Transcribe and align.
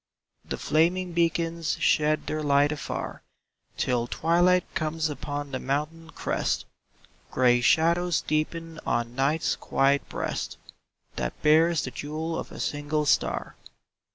The 0.43 0.57
flaming 0.57 1.13
beacons 1.13 1.77
shed 1.79 2.25
their 2.25 2.41
light 2.41 2.71
afar 2.71 3.21
Till 3.77 4.07
twilight 4.07 4.63
comes 4.73 5.09
upon 5.11 5.51
the 5.51 5.59
mountain 5.59 6.09
crest; 6.09 6.65
Gray 7.29 7.61
shadows 7.61 8.21
deepen 8.21 8.79
on 8.83 9.13
Night's 9.13 9.55
quiet 9.55 10.09
breast, 10.09 10.57
That 11.17 11.39
bears 11.43 11.83
the 11.83 11.91
jewel 11.91 12.35
of 12.39 12.51
a 12.51 12.59
single 12.59 13.05
star. 13.05 13.55